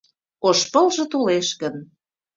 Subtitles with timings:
[0.47, 1.75] Ош пылже толеш гын